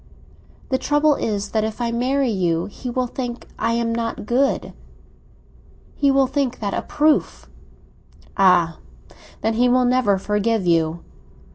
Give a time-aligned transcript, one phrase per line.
[0.69, 4.73] "The trouble is that if I marry you, he will think I am not good.
[5.93, 7.47] He will think that a proof."
[8.35, 8.79] "Ah,
[9.41, 11.03] then, he will never forgive you!"